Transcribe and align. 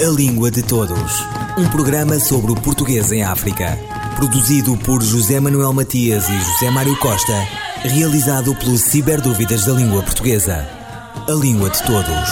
A 0.00 0.10
Língua 0.10 0.48
de 0.48 0.62
Todos. 0.62 1.24
Um 1.58 1.68
programa 1.70 2.20
sobre 2.20 2.52
o 2.52 2.54
português 2.54 3.10
em 3.10 3.24
África. 3.24 3.76
Produzido 4.14 4.76
por 4.76 5.02
José 5.02 5.40
Manuel 5.40 5.72
Matias 5.72 6.28
e 6.28 6.38
José 6.38 6.70
Mário 6.70 6.96
Costa. 7.00 7.34
Realizado 7.82 8.54
pelo 8.54 8.78
Ciberdúvidas 8.78 9.64
da 9.64 9.72
Língua 9.72 10.00
Portuguesa. 10.04 10.68
A 11.26 11.32
Língua 11.32 11.68
de 11.70 11.82
Todos. 11.82 12.28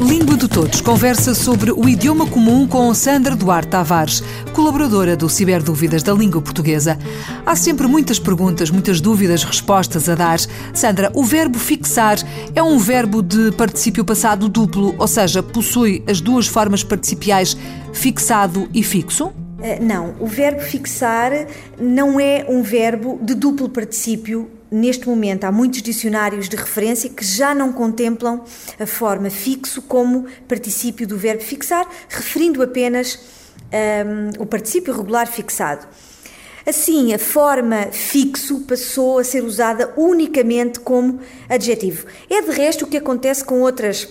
Língua 0.00 0.36
de 0.38 0.48
Todos 0.48 0.80
conversa 0.80 1.34
sobre 1.34 1.70
o 1.70 1.86
idioma 1.86 2.26
comum 2.26 2.66
com 2.66 2.94
Sandra 2.94 3.36
Duarte 3.36 3.68
Tavares, 3.68 4.22
colaboradora 4.60 5.16
do 5.16 5.26
Ciberdúvidas 5.26 6.02
da 6.02 6.12
Língua 6.12 6.42
Portuguesa. 6.42 6.98
Há 7.46 7.56
sempre 7.56 7.86
muitas 7.86 8.18
perguntas, 8.18 8.68
muitas 8.70 9.00
dúvidas, 9.00 9.42
respostas 9.42 10.06
a 10.06 10.14
dar. 10.14 10.38
Sandra, 10.74 11.10
o 11.14 11.24
verbo 11.24 11.58
fixar 11.58 12.18
é 12.54 12.62
um 12.62 12.78
verbo 12.78 13.22
de 13.22 13.52
particípio 13.52 14.04
passado 14.04 14.50
duplo, 14.50 14.94
ou 14.98 15.08
seja, 15.08 15.42
possui 15.42 16.04
as 16.06 16.20
duas 16.20 16.46
formas 16.46 16.84
participiais 16.84 17.56
fixado 17.94 18.68
e 18.74 18.82
fixo? 18.82 19.32
Eh, 19.62 19.80
Não, 19.80 20.14
o 20.20 20.26
verbo 20.26 20.60
fixar 20.60 21.32
não 21.80 22.20
é 22.20 22.44
um 22.46 22.60
verbo 22.60 23.18
de 23.22 23.34
duplo 23.34 23.66
particípio. 23.66 24.50
Neste 24.70 25.08
momento, 25.08 25.44
há 25.44 25.50
muitos 25.50 25.80
dicionários 25.80 26.50
de 26.50 26.56
referência 26.56 27.08
que 27.08 27.24
já 27.24 27.54
não 27.54 27.72
contemplam 27.72 28.42
a 28.78 28.84
forma 28.86 29.30
fixo 29.30 29.80
como 29.80 30.26
particípio 30.46 31.06
do 31.06 31.16
verbo 31.16 31.42
fixar, 31.42 31.88
referindo 32.10 32.62
apenas 32.62 33.39
ehm, 33.72 34.30
o 34.38 34.46
particípio 34.46 34.94
regular 34.94 35.26
fixado. 35.26 35.86
Assim, 36.66 37.14
a 37.14 37.18
forma 37.18 37.88
fixo 37.90 38.60
passou 38.60 39.18
a 39.18 39.24
ser 39.24 39.42
usada 39.42 39.92
unicamente 39.96 40.78
como 40.80 41.20
adjetivo. 41.48 42.06
É 42.28 42.42
de 42.42 42.50
resto 42.50 42.84
o 42.84 42.88
que 42.88 42.98
acontece 42.98 43.44
com 43.44 43.60
outras 43.62 44.08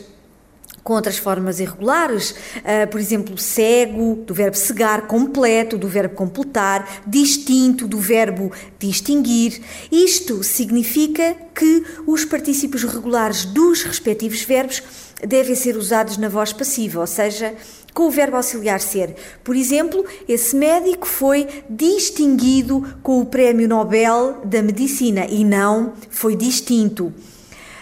com 0.84 0.94
outras 0.94 1.18
formas 1.18 1.60
irregulares, 1.60 2.36
ah, 2.64 2.88
por 2.88 3.00
exemplo, 3.00 3.38
cego, 3.38 4.16
do 4.26 4.34
verbo 4.34 4.58
cegar, 4.58 5.08
completo, 5.08 5.78
do 5.78 5.88
verbo 5.88 6.16
completar, 6.16 7.04
distinto, 7.06 7.88
do 7.88 8.00
verbo 8.00 8.52
distinguir. 8.78 9.62
Isto 9.92 10.44
significa 10.44 11.36
que 11.54 11.84
os 12.08 12.26
partícipes 12.26 12.84
regulares 12.84 13.46
dos 13.46 13.84
respectivos 13.84 14.42
verbos 14.44 14.82
devem 15.28 15.56
ser 15.56 15.76
usados 15.76 16.18
na 16.18 16.30
voz 16.30 16.54
passiva, 16.54 17.02
ou 17.02 17.08
seja, 17.08 17.54
com 17.94 18.08
o 18.08 18.12
verbo 18.12 18.38
auxiliar 18.38 18.80
ser. 18.80 19.16
Por 19.44 19.56
exemplo, 19.56 20.06
esse 20.28 20.56
médico 20.56 21.08
foi 21.08 21.48
distinguido 21.70 22.96
com 23.04 23.20
o 23.20 23.26
Prémio 23.26 23.68
Nobel 23.68 24.42
da 24.46 24.62
Medicina 24.62 25.26
e 25.26 25.44
não 25.44 25.94
foi 26.10 26.36
distinto. 26.36 27.14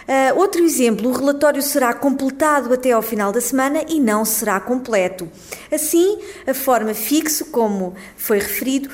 Uh, 0.07 0.39
outro 0.39 0.63
exemplo, 0.63 1.09
o 1.09 1.13
relatório 1.13 1.61
será 1.61 1.93
completado 1.93 2.73
até 2.73 2.91
ao 2.91 3.01
final 3.01 3.33
da 3.33 3.41
semana 3.41 3.83
e 3.89 3.99
não 3.99 4.23
será 4.23 4.57
completo. 4.57 5.29
Assim, 5.69 6.19
a 6.47 6.53
forma 6.53 6.93
fixo, 6.93 7.45
como 7.45 7.93
foi 8.15 8.39
referido, 8.39 8.89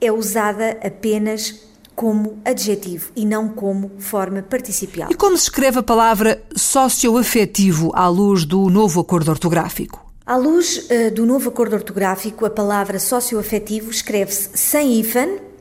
é 0.00 0.12
usada 0.12 0.78
apenas 0.84 1.72
como 1.96 2.38
adjetivo 2.44 3.10
e 3.16 3.26
não 3.26 3.48
como 3.48 3.90
forma 3.98 4.40
participial. 4.40 5.10
E 5.10 5.14
como 5.14 5.36
se 5.36 5.44
escreve 5.44 5.80
a 5.80 5.82
palavra 5.82 6.40
socioafetivo 6.54 7.90
à 7.94 8.08
luz 8.08 8.44
do 8.44 8.70
novo 8.70 9.00
acordo 9.00 9.30
ortográfico? 9.30 10.12
À 10.24 10.36
luz 10.36 10.88
uh, 10.88 11.12
do 11.12 11.26
novo 11.26 11.48
acordo 11.48 11.74
ortográfico, 11.74 12.46
a 12.46 12.50
palavra 12.50 13.00
socioafetivo 13.00 13.90
escreve-se 13.90 14.50
sem 14.54 15.00
hífen 15.00 15.51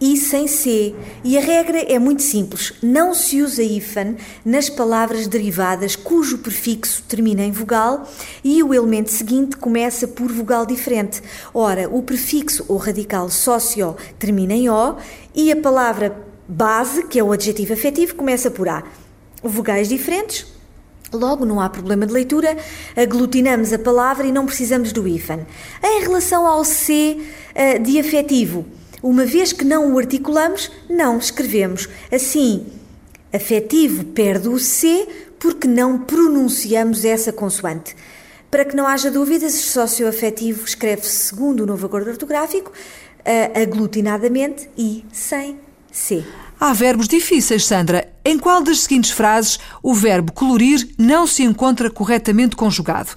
e 0.00 0.16
sem 0.16 0.46
C. 0.46 0.94
E 1.22 1.38
a 1.38 1.40
regra 1.40 1.78
é 1.78 1.98
muito 1.98 2.22
simples: 2.22 2.72
não 2.82 3.14
se 3.14 3.42
usa 3.42 3.62
hífen 3.62 4.16
nas 4.44 4.68
palavras 4.68 5.26
derivadas 5.26 5.96
cujo 5.96 6.38
prefixo 6.38 7.02
termina 7.08 7.42
em 7.42 7.52
vogal 7.52 8.08
e 8.42 8.62
o 8.62 8.74
elemento 8.74 9.10
seguinte 9.10 9.56
começa 9.56 10.06
por 10.08 10.30
vogal 10.30 10.66
diferente. 10.66 11.22
Ora, 11.52 11.88
o 11.88 12.02
prefixo 12.02 12.64
ou 12.68 12.76
radical 12.76 13.28
socio 13.30 13.96
termina 14.18 14.54
em 14.54 14.68
O 14.68 14.96
e 15.34 15.50
a 15.50 15.56
palavra 15.56 16.24
base, 16.46 17.06
que 17.06 17.18
é 17.18 17.24
o 17.24 17.32
adjetivo 17.32 17.72
afetivo, 17.72 18.14
começa 18.14 18.50
por 18.50 18.68
A. 18.68 18.84
Vogais 19.42 19.88
diferentes, 19.88 20.54
Logo, 21.12 21.46
não 21.46 21.60
há 21.60 21.70
problema 21.70 22.06
de 22.06 22.12
leitura, 22.12 22.56
aglutinamos 22.96 23.72
a 23.72 23.78
palavra 23.78 24.26
e 24.26 24.32
não 24.32 24.46
precisamos 24.46 24.92
do 24.92 25.06
hífen. 25.06 25.46
Em 25.82 26.00
relação 26.00 26.44
ao 26.44 26.64
C 26.64 27.18
uh, 27.54 27.80
de 27.80 28.00
afetivo, 28.00 28.66
uma 29.04 29.26
vez 29.26 29.52
que 29.52 29.66
não 29.66 29.92
o 29.92 29.98
articulamos, 29.98 30.70
não 30.88 31.18
escrevemos. 31.18 31.86
Assim, 32.10 32.64
afetivo 33.30 34.02
perde 34.02 34.48
o 34.48 34.58
C 34.58 35.06
porque 35.38 35.68
não 35.68 35.98
pronunciamos 35.98 37.04
essa 37.04 37.30
consoante. 37.30 37.94
Para 38.50 38.64
que 38.64 38.74
não 38.74 38.86
haja 38.86 39.10
dúvidas, 39.10 39.52
socioafetivo 39.52 40.64
escreve-se 40.64 41.10
segundo 41.10 41.64
o 41.64 41.66
novo 41.66 41.84
acordo 41.84 42.08
ortográfico, 42.08 42.70
uh, 42.70 43.62
aglutinadamente 43.62 44.70
e 44.78 45.04
sem 45.12 45.58
C. 45.92 46.24
Há 46.58 46.72
verbos 46.72 47.06
difíceis, 47.06 47.66
Sandra. 47.66 48.10
Em 48.24 48.38
qual 48.38 48.62
das 48.62 48.80
seguintes 48.80 49.10
frases 49.10 49.60
o 49.82 49.92
verbo 49.92 50.32
colorir 50.32 50.88
não 50.96 51.26
se 51.26 51.42
encontra 51.42 51.90
corretamente 51.90 52.56
conjugado? 52.56 53.10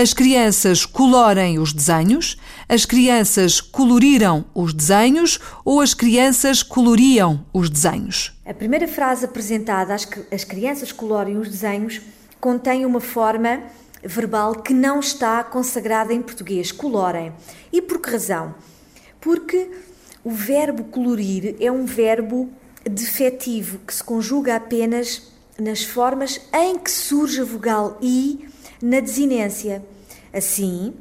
As 0.00 0.14
crianças 0.14 0.86
colorem 0.86 1.58
os 1.58 1.72
desenhos, 1.72 2.36
as 2.68 2.84
crianças 2.84 3.60
coloriram 3.60 4.44
os 4.54 4.72
desenhos 4.72 5.40
ou 5.64 5.80
as 5.80 5.92
crianças 5.92 6.62
coloriam 6.62 7.44
os 7.52 7.68
desenhos? 7.68 8.32
A 8.46 8.54
primeira 8.54 8.86
frase 8.86 9.24
apresentada, 9.24 9.92
as, 9.92 10.08
as 10.30 10.44
crianças 10.44 10.92
colorem 10.92 11.36
os 11.36 11.48
desenhos, 11.48 12.00
contém 12.40 12.86
uma 12.86 13.00
forma 13.00 13.60
verbal 14.00 14.54
que 14.62 14.72
não 14.72 15.00
está 15.00 15.42
consagrada 15.42 16.14
em 16.14 16.22
português, 16.22 16.70
colorem. 16.70 17.32
E 17.72 17.82
por 17.82 18.00
que 18.00 18.08
razão? 18.08 18.54
Porque 19.20 19.68
o 20.22 20.30
verbo 20.30 20.84
colorir 20.84 21.56
é 21.58 21.72
um 21.72 21.84
verbo 21.84 22.48
defetivo 22.88 23.80
que 23.84 23.92
se 23.92 24.04
conjuga 24.04 24.54
apenas 24.54 25.32
nas 25.58 25.82
formas 25.82 26.40
em 26.54 26.78
que 26.78 26.88
surge 26.88 27.40
a 27.40 27.44
vogal 27.44 27.98
i 28.00 28.47
na 28.80 29.00
desinência. 29.00 29.84
Assim, 30.32 30.94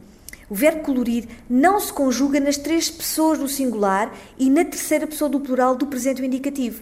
o 0.50 0.56
verbo 0.56 0.82
colorir 0.82 1.26
não 1.50 1.80
se 1.80 1.92
conjuga 1.92 2.40
nas 2.40 2.58
três 2.58 2.90
pessoas 2.90 3.38
do 3.38 3.48
singular 3.48 4.16
e 4.38 4.50
na 4.50 4.64
terceira 4.64 5.06
pessoa 5.06 5.30
do 5.30 5.40
plural 5.40 5.76
do 5.76 5.88
presente 5.88 6.22
do 6.22 6.26
indicativo, 6.26 6.82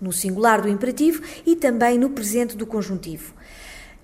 no 0.00 0.12
singular 0.12 0.60
do 0.60 0.68
imperativo 0.68 1.22
e 1.46 1.54
também 1.54 1.98
no 1.98 2.10
presente 2.10 2.56
do 2.56 2.66
conjuntivo. 2.66 3.32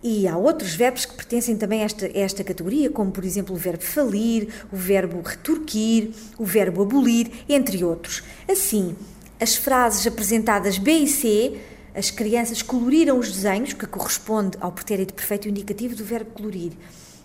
E 0.06 0.28
há 0.28 0.36
outros 0.36 0.74
verbos 0.74 1.06
que 1.06 1.14
pertencem 1.14 1.56
também 1.56 1.80
a 1.80 1.86
esta, 1.86 2.06
a 2.06 2.18
esta 2.18 2.44
categoria, 2.44 2.90
como 2.90 3.10
por 3.10 3.24
exemplo 3.24 3.54
o 3.56 3.58
verbo 3.58 3.82
falir, 3.82 4.48
o 4.70 4.76
verbo 4.76 5.20
retorquir, 5.22 6.10
o 6.38 6.44
verbo 6.44 6.82
abolir, 6.82 7.30
entre 7.48 7.82
outros. 7.82 8.22
Assim, 8.46 8.94
as 9.40 9.56
frases 9.56 10.06
apresentadas 10.06 10.76
B 10.76 10.92
e 10.92 11.08
C, 11.08 11.58
as 11.94 12.10
crianças 12.10 12.60
coloriram 12.60 13.18
os 13.18 13.30
desenhos, 13.30 13.72
que 13.72 13.86
corresponde 13.86 14.56
ao 14.60 14.72
pretérito 14.72 15.14
perfeito 15.14 15.48
indicativo 15.48 15.94
do 15.94 16.04
verbo 16.04 16.30
colorir. 16.32 16.72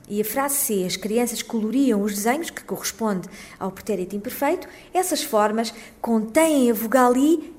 E 0.08 0.22
a 0.22 0.26
frase 0.26 0.56
C, 0.56 0.86
as 0.86 0.96
crianças 0.96 1.42
coloriam 1.42 2.02
os 2.02 2.14
desenhos, 2.14 2.50
que 2.50 2.64
corresponde 2.64 3.28
ao 3.60 3.72
pretérito 3.72 4.16
imperfeito, 4.16 4.68
essas 4.94 5.24
formas 5.24 5.74
contêm 6.02 6.72
a 6.72 6.74
vogal 6.74 7.16
I, 7.16 7.54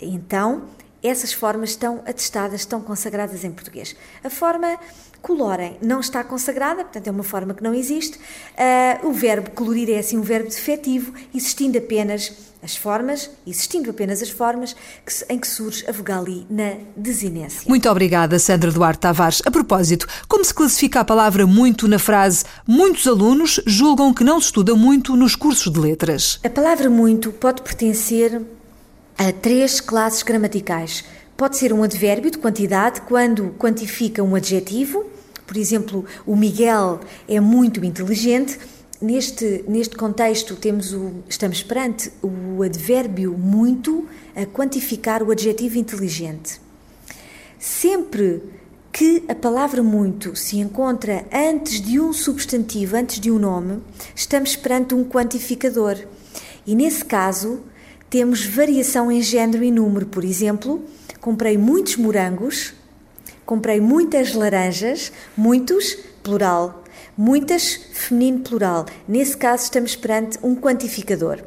então 0.00 0.64
essas 1.02 1.32
formas 1.32 1.70
estão 1.70 2.02
atestadas, 2.06 2.60
estão 2.60 2.80
consagradas 2.80 3.44
em 3.44 3.52
português. 3.52 3.94
A 4.24 4.30
forma 4.30 4.78
colorem 5.22 5.76
não 5.82 6.00
está 6.00 6.22
consagrada, 6.24 6.82
portanto 6.84 7.06
é 7.06 7.10
uma 7.10 7.22
forma 7.22 7.54
que 7.54 7.62
não 7.62 7.74
existe. 7.74 8.18
Uh, 8.18 9.08
o 9.08 9.12
verbo 9.12 9.50
colorir 9.50 9.90
é 9.90 9.98
assim 9.98 10.18
um 10.18 10.22
verbo 10.22 10.48
defetivo, 10.48 11.12
existindo 11.34 11.78
apenas 11.78 12.32
as 12.66 12.76
formas, 12.76 13.30
existindo 13.46 13.88
apenas 13.88 14.20
as 14.20 14.28
formas 14.28 14.74
que, 15.06 15.32
em 15.32 15.38
que 15.38 15.46
surge 15.46 15.84
a 15.88 15.92
vogal 15.92 16.28
I 16.28 16.44
na 16.50 16.74
desinência. 16.96 17.62
Muito 17.68 17.88
obrigada, 17.88 18.38
Sandra 18.40 18.72
Duarte 18.72 19.00
Tavares. 19.00 19.40
A 19.46 19.50
propósito, 19.50 20.06
como 20.28 20.44
se 20.44 20.52
classifica 20.52 21.00
a 21.00 21.04
palavra 21.04 21.46
muito 21.46 21.86
na 21.86 21.98
frase 21.98 22.44
muitos 22.66 23.06
alunos 23.06 23.60
julgam 23.64 24.12
que 24.12 24.24
não 24.24 24.40
se 24.40 24.46
estuda 24.46 24.74
muito 24.74 25.14
nos 25.16 25.36
cursos 25.36 25.72
de 25.72 25.78
letras? 25.78 26.40
A 26.44 26.50
palavra 26.50 26.90
muito 26.90 27.30
pode 27.30 27.62
pertencer 27.62 28.42
a 29.16 29.32
três 29.32 29.80
classes 29.80 30.24
gramaticais. 30.24 31.04
Pode 31.36 31.56
ser 31.56 31.72
um 31.72 31.84
advérbio 31.84 32.32
de 32.32 32.38
quantidade 32.38 33.02
quando 33.02 33.54
quantifica 33.58 34.22
um 34.22 34.34
adjetivo. 34.34 35.04
Por 35.46 35.56
exemplo, 35.56 36.04
o 36.26 36.34
Miguel 36.34 36.98
é 37.28 37.38
muito 37.38 37.84
inteligente. 37.84 38.58
Neste, 39.00 39.62
neste 39.68 39.94
contexto, 39.94 40.56
temos 40.56 40.94
o, 40.94 41.22
estamos 41.28 41.62
perante 41.62 42.10
o 42.22 42.62
advérbio 42.62 43.36
muito 43.36 44.06
a 44.34 44.46
quantificar 44.46 45.22
o 45.22 45.30
adjetivo 45.30 45.76
inteligente. 45.76 46.58
Sempre 47.58 48.42
que 48.90 49.22
a 49.28 49.34
palavra 49.34 49.82
muito 49.82 50.34
se 50.34 50.56
encontra 50.56 51.26
antes 51.30 51.82
de 51.82 52.00
um 52.00 52.14
substantivo, 52.14 52.96
antes 52.96 53.20
de 53.20 53.30
um 53.30 53.38
nome, 53.38 53.82
estamos 54.14 54.56
perante 54.56 54.94
um 54.94 55.04
quantificador. 55.04 55.98
E 56.66 56.74
nesse 56.74 57.04
caso, 57.04 57.60
temos 58.08 58.46
variação 58.46 59.12
em 59.12 59.20
género 59.20 59.62
e 59.62 59.70
número. 59.70 60.06
Por 60.06 60.24
exemplo, 60.24 60.82
comprei 61.20 61.58
muitos 61.58 61.96
morangos, 61.96 62.72
comprei 63.44 63.78
muitas 63.78 64.32
laranjas, 64.32 65.12
muitos, 65.36 65.98
plural, 66.22 66.82
muitas, 67.16 67.74
feminino 67.92 68.40
plural. 68.40 68.86
Nesse 69.08 69.36
caso, 69.36 69.64
estamos 69.64 69.96
perante 69.96 70.38
um 70.42 70.54
quantificador. 70.54 71.38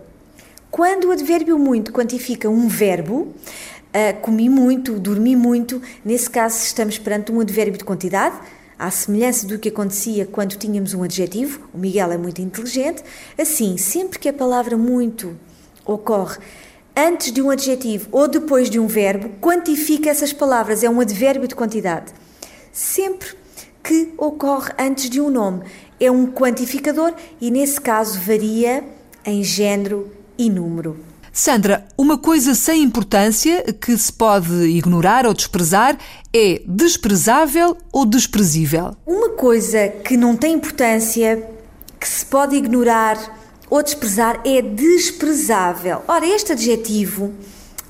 Quando 0.71 1.05
o 1.05 1.11
advérbio 1.11 1.57
muito 1.57 1.91
quantifica 1.91 2.49
um 2.49 2.67
verbo, 2.67 3.15
uh, 3.23 4.19
comi 4.21 4.49
muito, 4.49 4.99
dormi 4.99 5.35
muito, 5.35 5.81
nesse 6.03 6.29
caso 6.29 6.63
estamos 6.63 6.97
perante 6.97 7.31
um 7.31 7.39
advérbio 7.39 7.77
de 7.77 7.83
quantidade, 7.83 8.39
à 8.77 8.89
semelhança 8.89 9.45
do 9.45 9.59
que 9.59 9.69
acontecia 9.69 10.25
quando 10.25 10.55
tínhamos 10.55 10.93
um 10.93 11.03
adjetivo, 11.03 11.67
o 11.73 11.77
Miguel 11.77 12.11
é 12.11 12.17
muito 12.17 12.41
inteligente, 12.41 13.03
assim, 13.37 13.77
sempre 13.77 14.17
que 14.17 14.29
a 14.29 14.33
palavra 14.33 14.77
muito 14.77 15.37
ocorre 15.85 16.37
antes 16.95 17.31
de 17.31 17.41
um 17.41 17.49
adjetivo 17.49 18.07
ou 18.11 18.27
depois 18.27 18.69
de 18.69 18.79
um 18.79 18.87
verbo, 18.87 19.29
quantifica 19.41 20.09
essas 20.09 20.33
palavras, 20.33 20.83
é 20.83 20.89
um 20.89 20.99
advérbio 20.99 21.47
de 21.47 21.55
quantidade. 21.55 22.13
Sempre 22.71 23.29
que 23.89 24.13
ocorre 24.19 24.71
antes 24.77 25.09
de 25.09 25.19
um 25.19 25.31
nome, 25.31 25.63
é 25.99 26.11
um 26.11 26.27
quantificador 26.27 27.11
e, 27.41 27.49
nesse 27.49 27.81
caso, 27.81 28.19
varia 28.19 28.83
em 29.25 29.43
género 29.43 30.11
e 30.37 30.47
número. 30.47 30.99
Sandra, 31.33 31.87
uma 31.97 32.15
coisa 32.15 32.53
sem 32.53 32.83
importância 32.83 33.63
que 33.73 33.97
se 33.97 34.13
pode 34.13 34.53
ignorar 34.65 35.25
ou 35.25 35.33
desprezar 35.33 35.97
é 36.31 36.61
desprezável 36.67 37.77
ou 37.91 38.05
desprezível? 38.05 38.95
Uma 39.07 39.29
coisa 39.29 39.87
que 39.87 40.15
não 40.15 40.37
tem 40.37 40.53
importância, 40.53 41.43
que 41.99 42.07
se 42.07 42.23
pode 42.27 42.55
ignorar 42.55 43.17
ou 43.71 43.81
desprezar 43.81 44.39
é 44.45 44.61
desprezável. 44.61 46.03
Ora, 46.07 46.27
este 46.27 46.51
adjetivo 46.51 47.33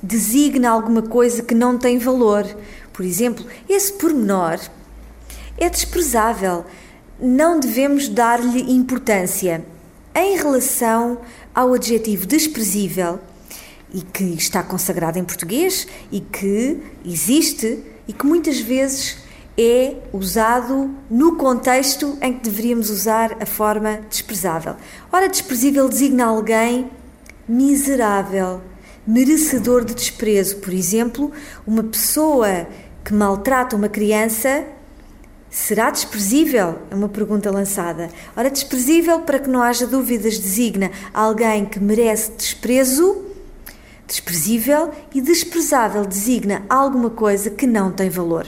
designa 0.01 0.69
alguma 0.69 1.01
coisa 1.01 1.44
que 1.44 1.54
não 1.54 1.78
tem 1.78 1.98
valor. 1.98 2.46
Por 2.94 3.04
exemplo, 3.04 3.46
esse 3.68 3.92
pormenor 3.92 4.60
é 5.59 5.69
desprezável. 5.69 6.65
Não 7.19 7.59
devemos 7.59 8.07
dar-lhe 8.07 8.71
importância. 8.71 9.63
Em 10.15 10.38
relação 10.38 11.19
ao 11.53 11.73
adjetivo 11.73 12.25
desprezível, 12.25 13.19
e 13.94 14.01
que 14.01 14.23
está 14.23 14.61
consagrado 14.61 15.17
em 15.17 15.23
português 15.23 15.88
e 16.11 16.19
que 16.19 16.79
existe 17.06 17.83
e 18.07 18.13
que 18.13 18.25
muitas 18.25 18.59
vezes 18.59 19.17
é 19.57 19.95
usado 20.13 20.89
no 21.09 21.35
contexto 21.35 22.17
em 22.21 22.33
que 22.33 22.50
deveríamos 22.50 22.89
usar 22.89 23.35
a 23.41 23.45
forma 23.45 24.00
desprezável. 24.09 24.75
Ora, 25.12 25.27
desprezível 25.27 25.89
designa 25.89 26.25
alguém 26.25 26.89
miserável, 27.47 28.62
merecedor 29.05 29.83
de 29.83 29.94
desprezo. 29.94 30.57
Por 30.57 30.71
exemplo, 30.71 31.31
uma 31.67 31.83
pessoa 31.83 32.67
que 33.03 33.13
maltrata 33.13 33.75
uma 33.75 33.89
criança 33.89 34.65
será 35.50 35.90
desprezível? 35.90 36.80
É 36.90 36.96
uma 36.96 37.10
pergunta 37.10 37.51
lançada. 37.51 38.10
Ora, 38.36 38.50
desprezível, 38.50 39.22
para 39.22 39.40
que 39.40 39.50
não 39.50 39.62
haja 39.62 39.88
dúvidas, 39.88 40.38
designa 40.38 40.92
alguém 41.13 41.66
que 41.66 41.80
merece 41.80 42.31
desprezo 42.31 43.30
desprezível 44.10 44.90
e 45.13 45.22
desprezável 45.22 46.04
designa 46.04 46.63
alguma 46.68 47.12
coisa 47.12 47.51
que 47.51 47.68
não 47.68 47.92
tem 47.92 48.10
valor. 48.10 48.48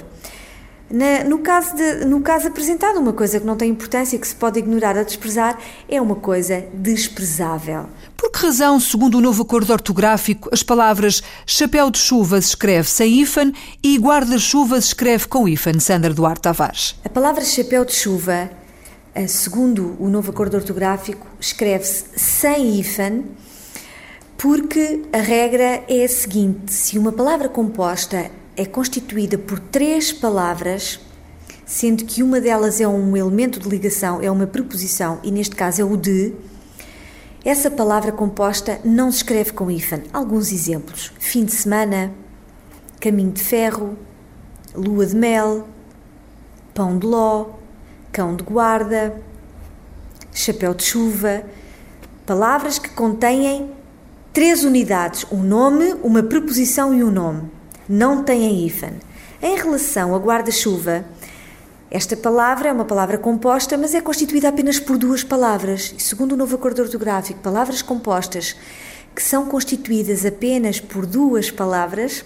Na, 0.89 1.23
no, 1.23 1.37
caso 1.39 1.75
de, 1.75 2.05
no 2.05 2.19
caso 2.19 2.47
apresentado, 2.47 2.99
uma 2.99 3.13
coisa 3.13 3.39
que 3.39 3.45
não 3.45 3.55
tem 3.55 3.69
importância, 3.69 4.19
que 4.19 4.27
se 4.27 4.35
pode 4.35 4.59
ignorar 4.59 4.97
ou 4.97 5.05
desprezar, 5.05 5.57
é 5.87 6.01
uma 6.01 6.15
coisa 6.15 6.65
desprezável. 6.73 7.85
Por 8.21 8.29
que 8.29 8.45
razão, 8.45 8.79
segundo 8.79 9.17
o 9.17 9.19
novo 9.19 9.41
acordo 9.41 9.73
ortográfico, 9.73 10.47
as 10.53 10.61
palavras 10.61 11.23
chapéu 11.43 11.89
de 11.89 11.97
chuva 11.97 12.39
se 12.39 12.49
escreve 12.49 12.87
sem 12.87 13.19
hífen 13.19 13.51
e 13.81 13.97
guarda-chuva 13.97 14.79
se 14.79 14.89
escreve 14.89 15.27
com 15.27 15.49
hífen, 15.49 15.79
Sandra 15.79 16.13
Duarte 16.13 16.41
Tavares? 16.41 16.95
A 17.03 17.09
palavra 17.09 17.43
chapéu 17.43 17.83
de 17.83 17.93
chuva, 17.93 18.51
eh, 19.15 19.25
segundo 19.25 19.97
o 19.99 20.07
novo 20.07 20.29
acordo 20.29 20.55
ortográfico, 20.55 21.25
escreve-se 21.39 22.05
sem 22.15 22.79
hífen 22.79 23.25
porque 24.37 25.01
a 25.11 25.17
regra 25.17 25.83
é 25.87 26.03
a 26.03 26.07
seguinte: 26.07 26.71
se 26.71 26.99
uma 26.99 27.11
palavra 27.11 27.49
composta 27.49 28.29
é 28.55 28.65
constituída 28.67 29.35
por 29.35 29.57
três 29.57 30.13
palavras, 30.13 30.99
sendo 31.65 32.05
que 32.05 32.21
uma 32.21 32.39
delas 32.39 32.79
é 32.79 32.87
um 32.87 33.17
elemento 33.17 33.59
de 33.59 33.67
ligação, 33.67 34.21
é 34.21 34.29
uma 34.29 34.45
preposição, 34.45 35.19
e 35.23 35.31
neste 35.31 35.55
caso 35.55 35.81
é 35.81 35.83
o 35.83 35.97
de, 35.97 36.35
essa 37.43 37.71
palavra 37.71 38.11
composta 38.11 38.79
não 38.83 39.11
se 39.11 39.17
escreve 39.17 39.51
com 39.53 39.71
hífen. 39.71 40.03
Alguns 40.13 40.51
exemplos: 40.51 41.11
fim 41.19 41.43
de 41.43 41.51
semana, 41.53 42.13
caminho 42.99 43.31
de 43.31 43.41
ferro, 43.41 43.97
lua 44.75 45.05
de 45.05 45.15
mel, 45.15 45.67
pão 46.73 46.97
de 46.97 47.05
ló, 47.07 47.47
cão 48.11 48.35
de 48.35 48.43
guarda, 48.43 49.19
chapéu 50.31 50.73
de 50.73 50.83
chuva. 50.83 51.43
Palavras 52.25 52.77
que 52.77 52.89
contêm 52.89 53.71
três 54.31 54.63
unidades: 54.63 55.25
um 55.31 55.41
nome, 55.41 55.95
uma 56.03 56.21
preposição 56.21 56.93
e 56.93 57.03
um 57.03 57.11
nome 57.11 57.49
não 57.89 58.23
têm 58.23 58.65
hífen. 58.65 58.93
Em 59.41 59.55
relação 59.55 60.15
a 60.15 60.17
guarda-chuva, 60.17 61.03
esta 61.93 62.15
palavra 62.15 62.69
é 62.69 62.71
uma 62.71 62.85
palavra 62.85 63.17
composta, 63.17 63.77
mas 63.77 63.93
é 63.93 63.99
constituída 63.99 64.47
apenas 64.47 64.79
por 64.79 64.97
duas 64.97 65.25
palavras. 65.25 65.93
E 65.97 66.01
segundo 66.01 66.31
o 66.31 66.37
novo 66.37 66.55
acordo 66.55 66.81
ortográfico, 66.81 67.41
palavras 67.41 67.81
compostas 67.81 68.55
que 69.13 69.21
são 69.21 69.45
constituídas 69.45 70.25
apenas 70.25 70.79
por 70.79 71.05
duas 71.05 71.51
palavras, 71.51 72.23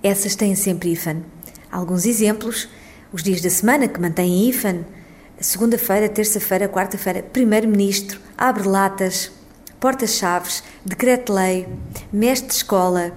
essas 0.00 0.36
têm 0.36 0.54
sempre 0.54 0.92
hífen. 0.92 1.24
Alguns 1.68 2.06
exemplos: 2.06 2.68
os 3.12 3.24
dias 3.24 3.40
da 3.40 3.50
semana 3.50 3.88
que 3.88 4.00
mantêm 4.00 4.48
hífen, 4.48 4.86
segunda-feira, 5.40 6.08
terça-feira, 6.08 6.68
quarta-feira, 6.68 7.24
primeiro-ministro, 7.24 8.20
abre 8.36 8.68
latas, 8.68 9.32
porta-chaves, 9.80 10.62
decreto-lei, 10.84 11.66
mestre 12.12 12.50
de 12.50 12.54
escola, 12.54 13.12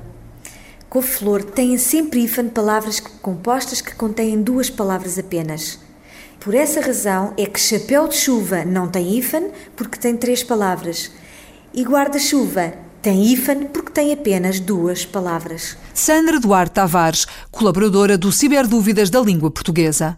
couve-flor 0.91 1.41
têm 1.41 1.77
sempre 1.77 2.19
hífen 2.19 2.49
palavras 2.49 2.99
compostas 2.99 3.79
que 3.79 3.95
contêm 3.95 4.41
duas 4.41 4.69
palavras 4.69 5.17
apenas. 5.17 5.79
Por 6.37 6.53
essa 6.53 6.81
razão 6.81 7.33
é 7.37 7.45
que 7.45 7.61
chapéu 7.61 8.09
de 8.09 8.17
chuva 8.17 8.65
não 8.65 8.89
tem 8.89 9.17
hífen 9.17 9.51
porque 9.73 9.97
tem 9.97 10.17
três 10.17 10.43
palavras 10.43 11.09
e 11.73 11.81
guarda-chuva 11.83 12.73
tem 13.01 13.23
hífen 13.23 13.67
porque 13.67 13.91
tem 13.93 14.11
apenas 14.11 14.59
duas 14.59 15.05
palavras. 15.05 15.77
Sandra 15.93 16.41
Duarte 16.41 16.73
Tavares, 16.73 17.25
colaboradora 17.49 18.17
do 18.17 18.29
Ciberdúvidas 18.29 19.09
da 19.09 19.21
Língua 19.21 19.49
Portuguesa. 19.49 20.17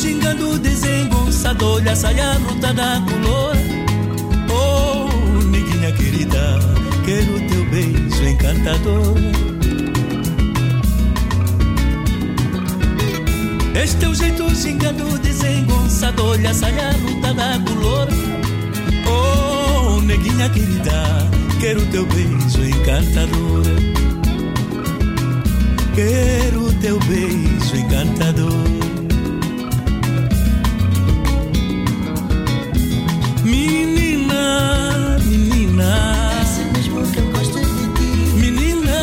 gingando, 0.00 0.58
desengonçado, 0.58 1.66
olha 1.66 1.92
a 1.92 1.96
saia 1.96 2.38
luta 2.38 2.72
da 2.72 3.02
color. 3.02 3.54
Oh, 4.50 5.08
neguinha 5.44 5.92
querida, 5.92 6.58
quero 7.04 7.38
teu 7.48 7.62
beijo 7.66 8.24
encantador. 8.24 9.14
Este 13.74 14.06
o 14.06 14.14
jeito 14.14 14.48
gingado, 14.54 15.18
desengonçado, 15.18 16.24
olha 16.24 16.54
saia 16.54 16.96
luta 16.96 17.34
da 17.34 17.60
color. 17.60 18.08
Oh, 19.06 20.00
neguinha 20.00 20.48
querida, 20.48 21.28
quero 21.60 21.84
teu 21.86 22.06
beijo 22.06 22.64
encantador. 22.64 23.66
menina. 35.80 36.40
Assim 36.42 36.64
mesmo 36.72 37.02
que 37.10 37.18
eu 37.18 37.30
gosto 37.30 37.58
de 37.58 37.88
ti. 37.96 38.10
Menina, 38.36 38.98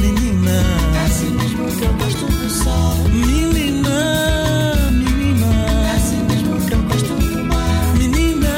menina. 0.00 0.60
Assim 1.04 1.30
mesmo 1.30 1.66
que 1.76 1.84
eu 1.84 1.92
gosto 1.94 2.26
do 2.26 2.50
sol. 2.50 2.94
Menina, 3.08 4.90
menina. 4.92 5.50
Assim 5.96 6.22
mesmo 6.28 6.60
que 6.66 6.74
eu 6.74 6.82
gosto 6.82 7.14
do 7.14 7.44
mar. 7.44 7.94
Menina, 7.98 8.54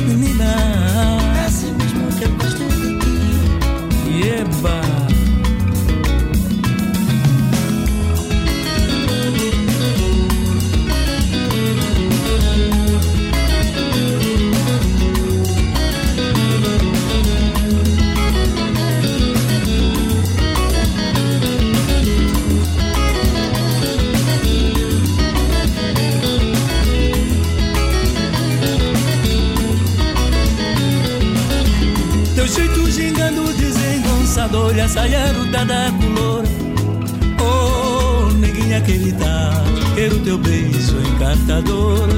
menina. 0.00 0.54
Assim 1.46 1.72
mesmo 1.72 2.08
que 2.18 2.24
eu 2.24 2.30
gosto 2.30 2.64
de 2.64 2.98
ti. 3.00 3.16
Eba. 4.28 4.76
Yeah, 4.76 4.95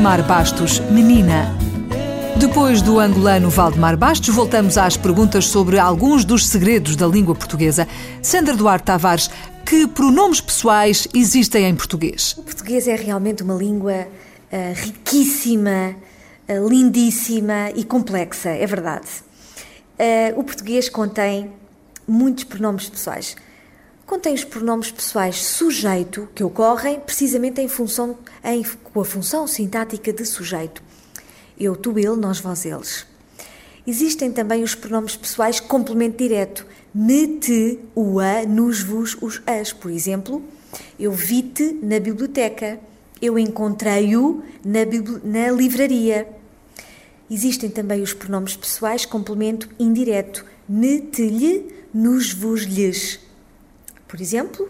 Valdemar 0.00 0.26
Bastos, 0.26 0.80
Menina. 0.90 1.54
Depois 2.38 2.80
do 2.80 2.98
angolano 2.98 3.50
Valdemar 3.50 3.98
Bastos, 3.98 4.34
voltamos 4.34 4.78
às 4.78 4.96
perguntas 4.96 5.44
sobre 5.44 5.78
alguns 5.78 6.24
dos 6.24 6.46
segredos 6.46 6.96
da 6.96 7.06
língua 7.06 7.34
portuguesa. 7.34 7.86
Sandra 8.22 8.56
Duarte 8.56 8.86
Tavares, 8.86 9.28
que 9.66 9.86
pronomes 9.86 10.40
pessoais 10.40 11.06
existem 11.12 11.66
em 11.66 11.76
português? 11.76 12.34
O 12.38 12.42
português 12.42 12.88
é 12.88 12.96
realmente 12.96 13.42
uma 13.42 13.52
língua 13.52 14.08
uh, 14.50 14.74
riquíssima, 14.74 15.94
uh, 16.48 16.66
lindíssima 16.66 17.70
e 17.76 17.84
complexa, 17.84 18.48
é 18.48 18.66
verdade. 18.66 19.06
Uh, 19.98 20.40
o 20.40 20.42
português 20.42 20.88
contém 20.88 21.52
muitos 22.08 22.44
pronomes 22.44 22.88
pessoais 22.88 23.36
contém 24.10 24.34
os 24.34 24.42
pronomes 24.42 24.90
pessoais 24.90 25.36
sujeito, 25.36 26.28
que 26.34 26.42
ocorrem 26.42 26.98
precisamente 26.98 27.60
em 27.60 27.68
função, 27.68 28.18
em, 28.42 28.64
com 28.82 29.00
a 29.00 29.04
função 29.04 29.46
sintática 29.46 30.12
de 30.12 30.24
sujeito. 30.24 30.82
Eu, 31.56 31.76
tu, 31.76 31.96
ele, 31.96 32.16
nós, 32.16 32.40
vós, 32.40 32.64
eles. 32.64 33.06
Existem 33.86 34.32
também 34.32 34.64
os 34.64 34.74
pronomes 34.74 35.14
pessoais 35.14 35.60
complemento 35.60 36.18
direto. 36.18 36.66
Me, 36.92 37.38
te, 37.38 37.78
o, 37.94 38.18
a, 38.18 38.44
nos, 38.44 38.82
vos, 38.82 39.16
os, 39.20 39.40
as. 39.46 39.72
Por 39.72 39.92
exemplo, 39.92 40.42
eu 40.98 41.12
vi-te 41.12 41.78
na 41.80 42.00
biblioteca. 42.00 42.80
Eu 43.22 43.38
encontrei-o 43.38 44.42
na, 44.64 44.80
na 45.22 45.52
livraria. 45.52 46.26
Existem 47.30 47.70
também 47.70 48.02
os 48.02 48.12
pronomes 48.12 48.56
pessoais 48.56 49.06
complemento 49.06 49.68
indireto. 49.78 50.44
Me, 50.68 50.98
te, 50.98 51.28
lhe, 51.28 51.72
nos, 51.94 52.32
vos, 52.32 52.62
lhes 52.62 53.29
por 54.10 54.20
exemplo, 54.20 54.68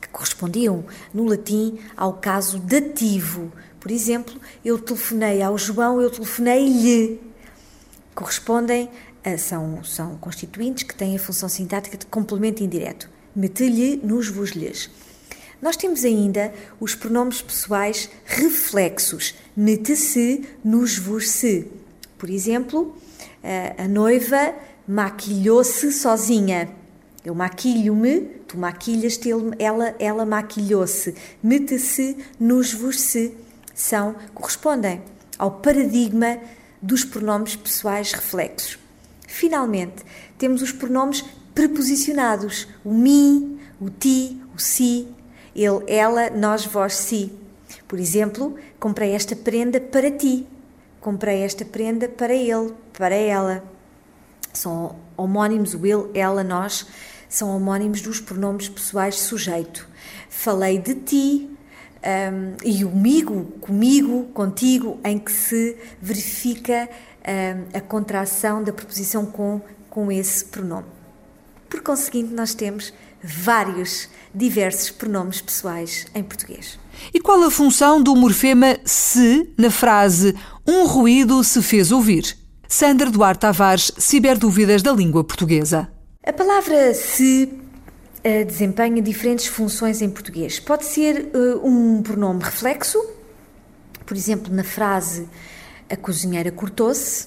que 0.00 0.08
correspondiam 0.08 0.84
no 1.14 1.24
latim 1.24 1.78
ao 1.96 2.14
caso 2.14 2.58
dativo. 2.58 3.52
Por 3.78 3.88
exemplo, 3.92 4.34
eu 4.64 4.80
telefonei 4.80 5.40
ao 5.40 5.56
João, 5.56 6.02
eu 6.02 6.10
telefonei-lhe. 6.10 7.20
Correspondem 8.16 8.90
a, 9.24 9.38
são, 9.38 9.84
são 9.84 10.16
constituintes 10.16 10.82
que 10.82 10.92
têm 10.92 11.14
a 11.14 11.20
função 11.20 11.48
sintática 11.48 11.96
de 11.96 12.04
complemento 12.06 12.64
indireto. 12.64 13.08
Mete-lhe 13.34 14.00
nos 14.02 14.28
vos-lhes. 14.28 14.90
Nós 15.60 15.76
temos 15.76 16.04
ainda 16.04 16.52
os 16.80 16.96
pronomes 16.96 17.40
pessoais 17.40 18.10
reflexos. 18.24 19.36
Mete-se 19.56 20.48
nos 20.64 20.98
vos-se. 20.98 21.70
Por 22.18 22.28
exemplo, 22.28 22.96
a 23.78 23.86
noiva 23.86 24.52
maquilhou-se 24.86 25.92
sozinha. 25.92 26.81
Eu 27.24 27.34
maquilho-me, 27.34 28.20
tu 28.48 28.58
maquilhas-te, 28.58 29.30
ela, 29.58 29.94
ela 29.98 30.26
maquilhou-se. 30.26 31.14
Mete-se, 31.42 32.16
nos 32.38 32.72
vos-se. 32.72 33.36
São, 33.74 34.16
correspondem 34.34 35.00
ao 35.38 35.50
paradigma 35.50 36.38
dos 36.80 37.04
pronomes 37.04 37.54
pessoais 37.54 38.12
reflexos. 38.12 38.78
Finalmente, 39.26 40.04
temos 40.36 40.62
os 40.62 40.72
pronomes 40.72 41.24
preposicionados: 41.54 42.66
o 42.84 42.92
mim, 42.92 43.58
o 43.80 43.88
ti, 43.88 44.42
o 44.54 44.58
si, 44.58 45.06
ele, 45.54 45.84
ela, 45.86 46.28
nós, 46.30 46.66
vós, 46.66 46.94
si. 46.96 47.32
Por 47.86 48.00
exemplo, 48.00 48.56
comprei 48.80 49.12
esta 49.12 49.36
prenda 49.36 49.80
para 49.80 50.10
ti. 50.10 50.46
Comprei 51.00 51.42
esta 51.42 51.64
prenda 51.64 52.08
para 52.08 52.34
ele, 52.34 52.74
para 52.92 53.14
ela. 53.14 53.64
São 54.52 54.96
homónimos 55.16 55.74
o 55.74 55.86
ele, 55.86 56.10
ela, 56.14 56.44
nós 56.44 56.86
são 57.32 57.54
homónimos 57.56 58.02
dos 58.02 58.20
pronomes 58.20 58.68
pessoais 58.68 59.16
sujeito. 59.16 59.88
Falei 60.28 60.78
de 60.78 60.94
ti 60.94 61.50
um, 62.04 62.56
e 62.64 62.84
o 62.84 62.90
migo, 62.90 63.44
comigo, 63.60 64.24
contigo, 64.34 65.00
em 65.04 65.18
que 65.18 65.32
se 65.32 65.76
verifica 66.00 66.88
um, 67.26 67.78
a 67.78 67.80
contração 67.80 68.62
da 68.62 68.72
preposição 68.72 69.24
com, 69.24 69.60
com 69.88 70.10
esse 70.12 70.44
pronome. 70.44 70.86
Por 71.70 71.80
conseguinte, 71.80 72.34
nós 72.34 72.54
temos 72.54 72.92
vários, 73.22 74.08
diversos 74.34 74.90
pronomes 74.90 75.40
pessoais 75.40 76.06
em 76.14 76.22
português. 76.22 76.78
E 77.14 77.20
qual 77.20 77.42
a 77.44 77.50
função 77.50 78.02
do 78.02 78.14
morfema 78.16 78.78
se 78.84 79.50
na 79.56 79.70
frase 79.70 80.34
um 80.66 80.86
ruído 80.86 81.42
se 81.44 81.62
fez 81.62 81.92
ouvir? 81.92 82.36
Sandra 82.68 83.10
Duarte 83.10 83.40
Tavares, 83.40 83.92
Ciberdúvidas 83.98 84.82
da 84.82 84.92
Língua 84.92 85.22
Portuguesa. 85.22 85.91
A 86.24 86.32
palavra 86.32 86.94
se 86.94 87.52
uh, 88.24 88.44
desempenha 88.44 89.02
diferentes 89.02 89.48
funções 89.48 90.00
em 90.00 90.08
português. 90.08 90.60
Pode 90.60 90.84
ser 90.84 91.32
uh, 91.34 91.66
um 91.66 92.00
pronome 92.00 92.44
reflexo, 92.44 93.04
por 94.06 94.16
exemplo, 94.16 94.54
na 94.54 94.62
frase 94.62 95.28
a 95.90 95.96
cozinheira 95.96 96.52
cortou-se. 96.52 97.26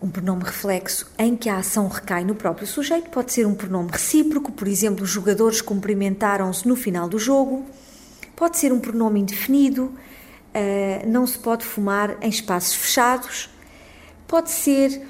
um 0.00 0.08
pronome 0.08 0.44
reflexo 0.44 1.12
em 1.18 1.36
que 1.36 1.50
a 1.50 1.58
ação 1.58 1.88
recai 1.88 2.24
no 2.24 2.34
próprio 2.34 2.66
sujeito, 2.66 3.10
pode 3.10 3.34
ser 3.34 3.46
um 3.46 3.54
pronome 3.54 3.90
recíproco, 3.92 4.50
por 4.50 4.66
exemplo, 4.66 5.04
os 5.04 5.10
jogadores 5.10 5.60
cumprimentaram-se 5.60 6.66
no 6.66 6.74
final 6.74 7.06
do 7.06 7.18
jogo, 7.18 7.66
pode 8.34 8.56
ser 8.56 8.72
um 8.72 8.80
pronome 8.80 9.20
indefinido, 9.20 9.84
uh, 9.84 11.06
não 11.06 11.26
se 11.26 11.38
pode 11.38 11.66
fumar 11.66 12.16
em 12.22 12.30
espaços 12.30 12.74
fechados, 12.74 13.50
pode 14.26 14.50
ser 14.50 15.02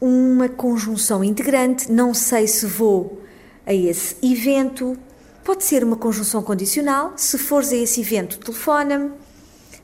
uma 0.00 0.48
conjunção 0.48 1.22
integrante, 1.22 1.90
não 1.92 2.14
sei 2.14 2.46
se 2.46 2.66
vou 2.66 3.22
a 3.66 3.74
esse 3.74 4.16
evento, 4.22 4.96
pode 5.44 5.64
ser 5.64 5.84
uma 5.84 5.96
conjunção 5.96 6.42
condicional, 6.42 7.12
se 7.16 7.36
fores 7.36 7.70
a 7.72 7.76
esse 7.76 8.00
evento, 8.00 8.38
telefona-me, 8.38 9.10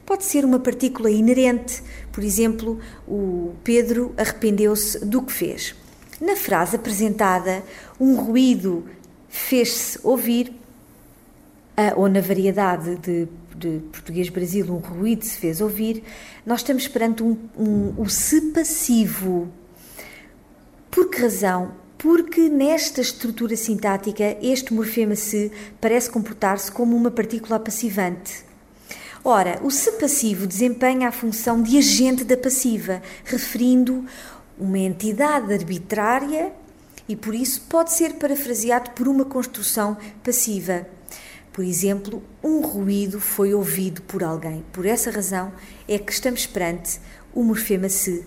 pode 0.07 0.25
ser 0.25 0.45
uma 0.45 0.59
partícula 0.59 1.11
inerente, 1.11 1.83
por 2.13 2.25
exemplo, 2.25 2.81
o 3.07 3.55
Pedro 3.63 4.15
arrependeu-se 4.17 5.05
do 5.05 5.21
que 5.21 5.33
fez. 5.33 5.75
Na 6.21 6.35
frase 6.35 6.77
apresentada, 6.77 7.63
um 8.01 8.17
ruído 8.17 8.87
fez-se 9.29 9.99
ouvir, 10.03 10.55
ou 11.95 12.09
na 12.09 12.21
variedade 12.21 12.97
de, 12.97 13.29
de 13.55 13.81
português-brasil, 13.93 14.65
um 14.73 14.79
ruído 14.79 15.25
se 15.25 15.37
fez 15.37 15.61
ouvir, 15.61 16.03
nós 16.47 16.61
estamos 16.61 16.89
perante 16.89 17.23
um, 17.23 17.37
um, 17.59 17.95
o 17.99 18.09
se 18.09 18.41
passivo. 18.53 19.49
Por 20.97 21.11
que 21.11 21.21
razão? 21.21 21.73
Porque 21.99 22.49
nesta 22.49 23.03
estrutura 23.03 23.55
sintática, 23.55 24.39
este 24.41 24.73
morfema 24.73 25.15
se 25.15 25.53
parece 25.79 26.09
comportar-se 26.09 26.73
como 26.73 26.97
uma 26.97 27.11
partícula 27.11 27.61
passivante. 27.61 28.43
Ora, 29.23 29.61
o 29.63 29.71
se 29.71 29.93
passivo 29.93 30.47
desempenha 30.47 31.09
a 31.09 31.13
função 31.13 31.63
de 31.63 31.77
agente 31.77 32.25
da 32.25 32.35
passiva, 32.35 33.03
referindo 33.27 34.07
uma 34.59 34.79
entidade 34.79 35.53
arbitrária 35.53 36.51
e 37.07 37.15
por 37.15 37.35
isso 37.35 37.61
pode 37.69 37.93
ser 37.93 38.15
parafraseado 38.15 38.93
por 38.93 39.07
uma 39.07 39.27
construção 39.27 39.99
passiva. 40.25 40.87
Por 41.53 41.63
exemplo, 41.63 42.23
um 42.43 42.63
ruído 42.63 43.21
foi 43.21 43.53
ouvido 43.53 44.01
por 44.01 44.25
alguém. 44.25 44.65
Por 44.73 44.87
essa 44.87 45.11
razão 45.11 45.53
é 45.87 45.99
que 45.99 46.11
estamos 46.11 46.47
perante 46.47 46.99
o 47.35 47.43
morfema 47.43 47.91
se 47.91 48.25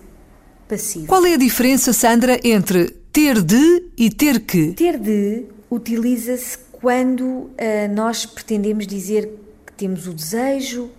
passivo. 0.70 1.06
Qual 1.08 1.26
é 1.26 1.34
a 1.34 1.36
diferença, 1.36 1.92
Sandra, 1.92 2.38
entre 2.44 2.90
ter 3.12 3.42
de 3.42 3.90
e 3.98 4.08
ter 4.08 4.40
que? 4.40 4.72
Ter 4.72 4.96
de 4.98 5.46
utiliza-se 5.68 6.56
quando 6.70 7.24
uh, 7.24 7.50
nós 7.92 8.24
pretendemos 8.24 8.86
dizer 8.86 9.28
temos 9.76 10.06
o 10.06 10.12
desejo 10.12 10.90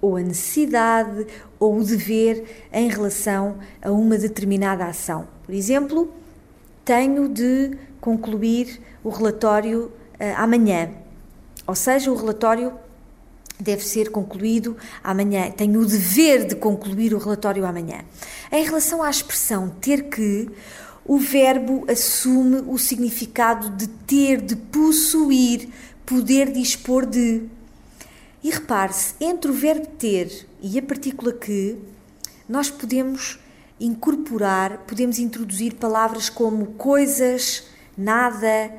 ou 0.00 0.16
a 0.16 0.20
necessidade 0.20 1.26
ou 1.58 1.78
o 1.78 1.82
dever 1.82 2.44
em 2.72 2.88
relação 2.88 3.56
a 3.80 3.90
uma 3.90 4.18
determinada 4.18 4.84
ação. 4.84 5.26
Por 5.44 5.54
exemplo, 5.54 6.12
tenho 6.84 7.28
de 7.28 7.76
concluir 8.00 8.78
o 9.02 9.08
relatório 9.08 9.84
uh, 9.84 9.92
amanhã, 10.36 10.90
ou 11.66 11.74
seja, 11.74 12.12
o 12.12 12.14
relatório 12.14 12.72
deve 13.58 13.82
ser 13.82 14.10
concluído 14.10 14.76
amanhã. 15.02 15.50
Tenho 15.50 15.80
o 15.80 15.86
dever 15.86 16.46
de 16.46 16.56
concluir 16.56 17.14
o 17.14 17.18
relatório 17.18 17.64
amanhã. 17.64 18.04
Em 18.52 18.64
relação 18.64 19.02
à 19.02 19.10
expressão 19.10 19.68
ter 19.80 20.08
que, 20.08 20.48
o 21.04 21.18
verbo 21.18 21.84
assume 21.88 22.64
o 22.66 22.76
significado 22.78 23.70
de 23.70 23.86
ter, 23.86 24.40
de 24.40 24.56
possuir, 24.56 25.68
poder 26.04 26.52
dispor 26.52 27.06
de. 27.06 27.44
E 28.42 28.50
repare-se, 28.50 29.14
entre 29.20 29.50
o 29.50 29.54
verbo 29.54 29.86
ter 29.98 30.46
e 30.60 30.78
a 30.78 30.82
partícula 30.82 31.32
que, 31.32 31.76
nós 32.48 32.70
podemos 32.70 33.38
incorporar, 33.78 34.78
podemos 34.86 35.18
introduzir 35.18 35.74
palavras 35.74 36.28
como 36.28 36.66
coisas, 36.74 37.64
nada, 37.96 38.72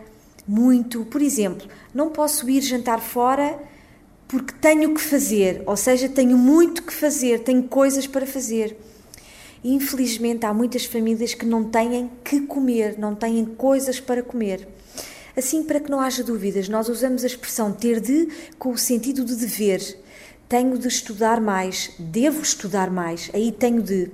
muito. 0.47 1.05
Por 1.05 1.21
exemplo, 1.21 1.67
não 1.93 2.09
posso 2.09 2.49
ir 2.49 2.61
jantar 2.61 2.99
fora 2.99 3.59
porque 4.27 4.53
tenho 4.59 4.93
que 4.93 5.01
fazer, 5.01 5.63
ou 5.65 5.77
seja, 5.77 6.09
tenho 6.09 6.37
muito 6.37 6.83
que 6.83 6.93
fazer, 6.93 7.39
tenho 7.39 7.63
coisas 7.63 8.05
para 8.05 8.25
fazer. 8.25 8.77
Infelizmente, 9.63 10.45
há 10.45 10.53
muitas 10.53 10.85
famílias 10.85 11.33
que 11.33 11.45
não 11.45 11.63
têm 11.63 12.11
que 12.23 12.41
comer, 12.41 12.97
não 12.99 13.15
têm 13.15 13.43
coisas 13.45 13.99
para 13.99 14.21
comer. 14.21 14.67
Assim, 15.35 15.63
para 15.63 15.79
que 15.79 15.89
não 15.89 16.01
haja 16.01 16.23
dúvidas, 16.23 16.67
nós 16.67 16.89
usamos 16.89 17.23
a 17.23 17.27
expressão 17.27 17.71
ter 17.71 17.99
de 18.01 18.27
com 18.57 18.71
o 18.71 18.77
sentido 18.77 19.23
de 19.23 19.35
dever. 19.35 19.81
Tenho 20.49 20.77
de 20.77 20.87
estudar 20.87 21.39
mais, 21.39 21.91
devo 21.99 22.41
estudar 22.41 22.89
mais, 22.89 23.29
aí 23.33 23.51
tenho 23.51 23.81
de. 23.81 24.09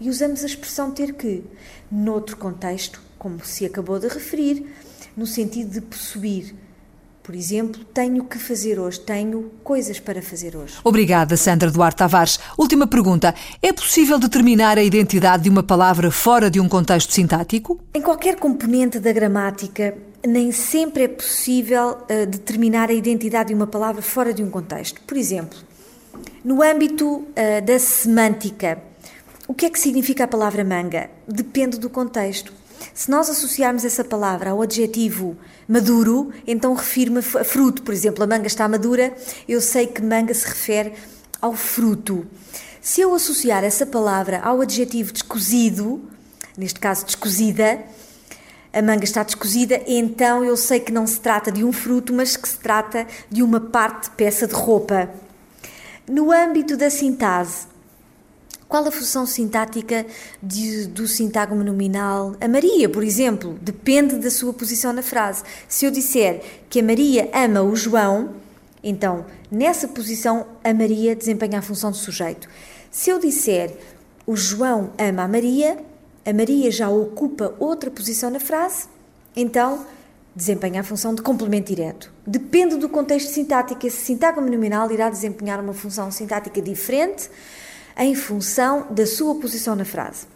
E 0.00 0.08
usamos 0.08 0.42
a 0.44 0.46
expressão 0.46 0.90
ter 0.90 1.14
que, 1.14 1.42
noutro 1.90 2.36
contexto, 2.36 3.02
como 3.18 3.44
se 3.44 3.64
acabou 3.64 3.98
de 3.98 4.06
referir, 4.08 4.66
no 5.16 5.26
sentido 5.26 5.70
de 5.70 5.80
possuir. 5.80 6.54
Por 7.28 7.34
exemplo, 7.34 7.84
tenho 7.92 8.24
que 8.24 8.38
fazer 8.38 8.80
hoje, 8.80 9.00
tenho 9.00 9.50
coisas 9.62 10.00
para 10.00 10.22
fazer 10.22 10.56
hoje. 10.56 10.76
Obrigada, 10.82 11.36
Sandra 11.36 11.70
Duarte 11.70 11.98
Tavares. 11.98 12.40
Última 12.56 12.86
pergunta: 12.86 13.34
é 13.60 13.70
possível 13.70 14.18
determinar 14.18 14.78
a 14.78 14.82
identidade 14.82 15.42
de 15.42 15.50
uma 15.50 15.62
palavra 15.62 16.10
fora 16.10 16.50
de 16.50 16.58
um 16.58 16.66
contexto 16.66 17.12
sintático? 17.12 17.78
Em 17.92 18.00
qualquer 18.00 18.36
componente 18.36 18.98
da 18.98 19.12
gramática, 19.12 19.94
nem 20.26 20.50
sempre 20.50 21.02
é 21.02 21.08
possível 21.08 21.98
uh, 22.00 22.26
determinar 22.26 22.88
a 22.88 22.94
identidade 22.94 23.48
de 23.48 23.54
uma 23.54 23.66
palavra 23.66 24.00
fora 24.00 24.32
de 24.32 24.42
um 24.42 24.48
contexto. 24.48 24.98
Por 25.02 25.18
exemplo, 25.18 25.58
no 26.42 26.62
âmbito 26.62 27.06
uh, 27.06 27.26
da 27.62 27.78
semântica, 27.78 28.82
o 29.46 29.52
que 29.52 29.66
é 29.66 29.70
que 29.70 29.78
significa 29.78 30.24
a 30.24 30.26
palavra 30.26 30.64
manga? 30.64 31.10
Depende 31.28 31.78
do 31.78 31.90
contexto. 31.90 32.54
Se 32.94 33.10
nós 33.10 33.28
associarmos 33.28 33.84
essa 33.84 34.04
palavra 34.04 34.50
ao 34.50 34.62
adjetivo 34.62 35.36
maduro, 35.68 36.32
então 36.46 36.74
refiro-me 36.74 37.18
a 37.18 37.44
fruto. 37.44 37.82
Por 37.82 37.94
exemplo, 37.94 38.24
a 38.24 38.26
manga 38.26 38.46
está 38.46 38.68
madura, 38.68 39.14
eu 39.48 39.60
sei 39.60 39.86
que 39.86 40.02
manga 40.02 40.34
se 40.34 40.46
refere 40.46 40.92
ao 41.40 41.54
fruto. 41.54 42.26
Se 42.80 43.00
eu 43.00 43.14
associar 43.14 43.64
essa 43.64 43.86
palavra 43.86 44.40
ao 44.40 44.60
adjetivo 44.60 45.12
descozido, 45.12 46.02
neste 46.56 46.80
caso 46.80 47.04
descozida, 47.04 47.80
a 48.72 48.82
manga 48.82 49.04
está 49.04 49.22
descozida, 49.22 49.80
então 49.86 50.44
eu 50.44 50.56
sei 50.56 50.80
que 50.80 50.92
não 50.92 51.06
se 51.06 51.20
trata 51.20 51.50
de 51.50 51.64
um 51.64 51.72
fruto, 51.72 52.12
mas 52.12 52.36
que 52.36 52.48
se 52.48 52.58
trata 52.58 53.06
de 53.30 53.42
uma 53.42 53.60
parte 53.60 54.10
peça 54.10 54.46
de 54.46 54.54
roupa. 54.54 55.10
No 56.08 56.32
âmbito 56.32 56.76
da 56.76 56.90
sintase, 56.90 57.66
qual 58.68 58.86
a 58.86 58.90
função 58.90 59.24
sintática 59.24 60.04
de, 60.42 60.86
do 60.88 61.08
sintagma 61.08 61.64
nominal? 61.64 62.36
A 62.38 62.46
Maria, 62.46 62.86
por 62.86 63.02
exemplo, 63.02 63.58
depende 63.62 64.16
da 64.16 64.30
sua 64.30 64.52
posição 64.52 64.92
na 64.92 65.02
frase. 65.02 65.42
Se 65.66 65.86
eu 65.86 65.90
disser 65.90 66.42
que 66.68 66.80
a 66.80 66.82
Maria 66.82 67.30
ama 67.32 67.62
o 67.62 67.74
João, 67.74 68.34
então 68.84 69.24
nessa 69.50 69.88
posição 69.88 70.46
a 70.62 70.74
Maria 70.74 71.16
desempenha 71.16 71.60
a 71.60 71.62
função 71.62 71.90
de 71.90 71.96
sujeito. 71.96 72.46
Se 72.90 73.08
eu 73.08 73.18
disser 73.18 73.74
o 74.26 74.36
João 74.36 74.90
ama 74.98 75.22
a 75.22 75.28
Maria, 75.28 75.78
a 76.26 76.32
Maria 76.34 76.70
já 76.70 76.90
ocupa 76.90 77.54
outra 77.58 77.90
posição 77.90 78.28
na 78.28 78.38
frase, 78.38 78.86
então 79.34 79.86
desempenha 80.36 80.82
a 80.82 80.84
função 80.84 81.14
de 81.14 81.22
complemento 81.22 81.74
direto. 81.74 82.12
Depende 82.26 82.76
do 82.76 82.90
contexto 82.90 83.30
sintático, 83.30 83.86
esse 83.86 83.96
sintagma 83.96 84.42
nominal 84.42 84.92
irá 84.92 85.08
desempenhar 85.08 85.58
uma 85.58 85.72
função 85.72 86.10
sintática 86.10 86.60
diferente 86.60 87.30
em 87.98 88.14
função 88.14 88.86
da 88.90 89.06
sua 89.06 89.34
posição 89.34 89.74
na 89.74 89.84
frase. 89.84 90.26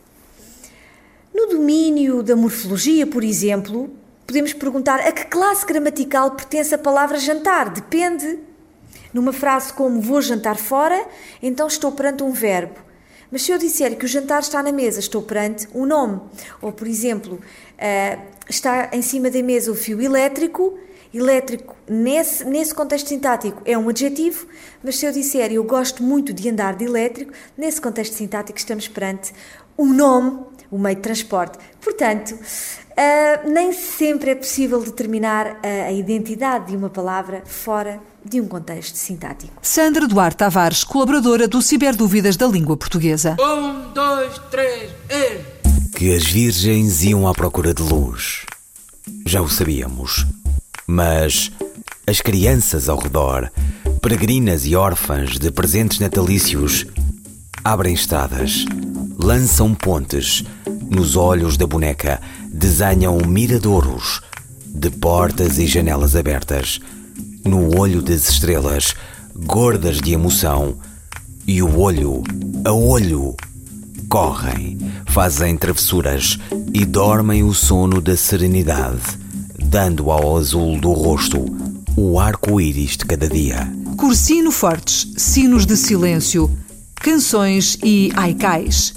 No 1.33 1.47
domínio 1.47 2.23
da 2.23 2.37
morfologia, 2.37 3.07
por 3.07 3.25
exemplo, 3.25 3.91
podemos 4.27 4.53
perguntar 4.53 5.01
a 5.01 5.13
que 5.13 5.25
classe 5.27 5.65
gramatical 5.65 6.33
pertence 6.33 6.75
a 6.75 6.79
palavra 6.79 7.19
jantar. 7.19 7.71
Depende. 7.71 8.39
Numa 9.15 9.33
frase 9.33 9.73
como 9.73 10.01
vou 10.01 10.21
jantar 10.21 10.57
fora, 10.57 11.07
então 11.43 11.67
estou 11.67 11.93
perante 11.93 12.23
um 12.23 12.33
verbo. 12.33 12.81
Mas 13.31 13.43
se 13.43 13.53
eu 13.53 13.57
disser 13.57 13.97
que 13.97 14.05
o 14.05 14.09
jantar 14.09 14.41
está 14.41 14.63
na 14.63 14.73
mesa, 14.73 15.01
estou 15.01 15.23
perante 15.23 15.67
um 15.75 15.87
nome. 15.87 16.21
Ou, 16.61 16.71
por 16.71 16.87
exemplo, 16.87 17.35
uh, 17.35 18.23
está 18.49 18.91
em 18.93 19.01
cima 19.01 19.31
da 19.31 19.43
mesa 19.43 19.73
o 19.73 19.75
fio 19.75 20.03
elétrico. 20.03 20.79
Elétrico, 21.15 21.77
nesse, 21.87 22.45
nesse 22.45 22.75
contexto 22.75 23.09
sintático, 23.09 23.61
é 23.67 23.77
um 23.77 23.89
adjetivo, 23.89 24.47
mas 24.83 24.97
se 24.97 25.05
eu 25.05 25.13
disser 25.13 25.53
eu 25.53 25.63
gosto 25.63 26.03
muito 26.03 26.33
de 26.33 26.49
andar 26.49 26.75
de 26.75 26.85
elétrico, 26.85 27.33
nesse 27.57 27.81
contexto 27.81 28.15
sintático 28.15 28.59
estamos 28.59 28.89
perante 28.89 29.33
um 29.77 29.93
nome, 29.93 30.41
o 30.71 30.79
meio 30.79 30.97
de 30.97 31.03
transporte. 31.03 31.59
Portanto, 31.83 32.33
uh, 32.33 33.51
nem 33.51 33.73
sempre 33.73 34.31
é 34.31 34.35
possível 34.35 34.81
determinar 34.81 35.59
a, 35.63 35.89
a 35.89 35.93
identidade 35.93 36.69
de 36.69 36.77
uma 36.77 36.89
palavra 36.89 37.43
fora 37.45 38.01
de 38.25 38.41
um 38.41 38.49
contexto 38.49 38.97
sintático. 38.97 39.53
Sandra 39.61 40.09
Duarte 40.09 40.39
Tavares, 40.39 40.83
colaboradora 40.83 41.47
do 41.47 41.61
Ciberdúvidas 41.61 42.39
da 42.39 42.47
Língua 42.47 42.77
Portuguesa. 42.77 43.37
Um, 43.39 43.93
dois, 43.93 44.39
três, 44.51 44.91
e... 45.11 45.53
Que 45.95 46.15
as 46.15 46.25
virgens 46.25 47.03
iam 47.03 47.29
à 47.29 47.35
procura 47.35 47.75
de 47.75 47.83
luz. 47.83 48.47
Já 49.27 49.43
o 49.43 49.49
sabíamos. 49.49 50.25
Mas 50.87 51.51
as 52.07 52.21
crianças 52.21 52.89
ao 52.89 52.99
redor, 52.99 53.51
peregrinas 54.01 54.67
e 54.67 54.75
órfãs 54.75 55.39
de 55.39 55.51
presentes 55.51 55.99
natalícios, 55.99 56.87
abrem 57.65 57.95
estradas, 57.95 58.65
lançam 59.19 59.75
pontes, 59.75 60.45
Nos 60.91 61.17
olhos 61.17 61.57
da 61.57 61.67
boneca 61.67 62.21
desenham 62.53 63.17
miradouros 63.27 64.21
de 64.67 64.91
portas 64.91 65.59
e 65.59 65.67
janelas 65.67 66.15
abertas. 66.15 66.81
No 67.45 67.79
olho 67.79 68.03
das 68.03 68.29
estrelas, 68.29 68.95
gordas 69.35 70.01
de 70.01 70.13
emoção, 70.13 70.77
e 71.47 71.63
o 71.63 71.79
olho 71.79 72.23
a 72.65 72.73
olho 72.73 73.35
correm, 74.09 74.79
fazem 75.07 75.57
travessuras 75.57 76.39
e 76.73 76.85
dormem 76.85 77.43
o 77.43 77.55
sono 77.55 78.01
da 78.01 78.17
serenidade, 78.17 79.19
dando 79.73 80.11
ao 80.11 80.37
azul 80.37 80.79
do 80.79 80.93
rosto 80.93 81.47
o 81.97 82.21
arco-íris 82.21 82.95
de 82.95 83.07
cada 83.07 83.27
dia. 83.27 83.67
Cursino 83.97 84.53
fortes, 84.53 85.15
sinos 85.17 85.65
de 85.65 85.79
silêncio, 85.79 86.51
canções 86.95 87.79
e 87.83 88.13
aicais. 88.15 88.93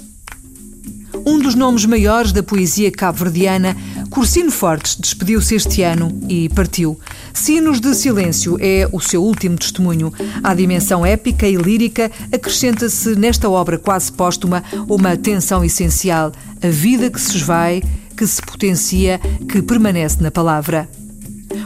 Um 1.24 1.38
dos 1.38 1.54
nomes 1.54 1.86
maiores 1.86 2.30
da 2.30 2.42
poesia 2.42 2.92
cabo-verdiana, 2.92 3.74
Cursino 4.10 4.50
Fortes 4.50 4.96
despediu-se 4.96 5.54
este 5.54 5.82
ano 5.82 6.10
e 6.28 6.50
partiu. 6.50 7.00
Sinos 7.32 7.80
de 7.80 7.94
Silêncio 7.94 8.58
é 8.60 8.86
o 8.92 9.00
seu 9.00 9.24
último 9.24 9.56
testemunho. 9.56 10.12
À 10.44 10.54
dimensão 10.54 11.06
épica 11.06 11.48
e 11.48 11.56
lírica 11.56 12.12
acrescenta-se 12.30 13.16
nesta 13.16 13.48
obra 13.48 13.78
quase 13.78 14.12
póstuma 14.12 14.62
uma 14.86 15.16
tensão 15.16 15.64
essencial, 15.64 16.32
a 16.62 16.68
vida 16.68 17.10
que 17.10 17.20
se 17.20 17.34
esvai, 17.34 17.82
que 18.16 18.26
se 18.26 18.40
potencia, 18.42 19.20
que 19.48 19.62
permanece 19.62 20.22
na 20.22 20.30
palavra 20.30 20.88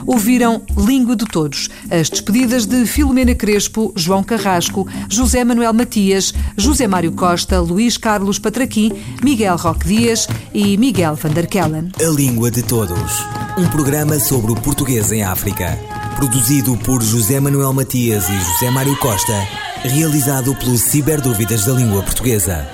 ouviram 0.07 0.63
Língua 0.77 1.17
de 1.17 1.25
Todos, 1.25 1.69
as 1.91 2.09
despedidas 2.09 2.67
de 2.67 2.87
Filomena 2.87 3.35
Crespo, 3.35 3.93
João 3.97 4.23
Carrasco, 4.23 4.87
José 5.09 5.45
Manuel 5.45 5.73
Matias, 5.73 6.33
José 6.57 6.87
Mário 6.87 7.13
Costa, 7.13 7.61
Luís 7.61 7.97
Carlos 7.97 8.39
Patraquim, 8.39 8.93
Miguel 9.23 9.57
Roque 9.57 9.87
Dias 9.87 10.29
e 10.53 10.77
Miguel 10.77 11.15
van 11.15 11.31
der 11.31 11.47
Kellen. 11.47 11.93
A 12.01 12.11
Língua 12.11 12.51
de 12.51 12.63
Todos, 12.63 13.25
um 13.59 13.67
programa 13.69 14.19
sobre 14.19 14.53
o 14.53 14.57
português 14.57 15.13
em 15.13 15.23
África, 15.23 15.79
produzido 16.17 16.77
por 16.79 17.03
José 17.03 17.41
Manuel 17.41 17.73
Matias 17.73 18.29
e 18.29 18.39
José 18.39 18.71
Mário 18.71 18.97
Costa, 18.99 19.47
realizado 19.83 20.55
pelo 20.57 20.77
Ciberdúvidas 20.77 21.65
da 21.65 21.73
Língua 21.73 22.03
Portuguesa. 22.03 22.67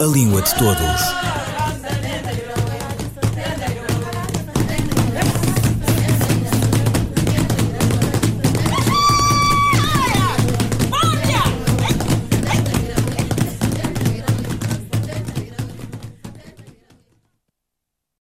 A 0.00 0.04
Língua 0.04 0.42
de 0.42 0.54
Todos. 0.54 1.51